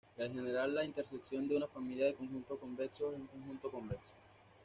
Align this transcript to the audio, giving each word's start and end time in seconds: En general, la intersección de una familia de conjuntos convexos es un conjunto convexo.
En 0.17 0.33
general, 0.33 0.73
la 0.73 0.83
intersección 0.83 1.47
de 1.47 1.57
una 1.57 1.67
familia 1.67 2.07
de 2.07 2.15
conjuntos 2.15 2.57
convexos 2.59 3.13
es 3.13 3.19
un 3.19 3.27
conjunto 3.27 3.69
convexo. 3.69 4.13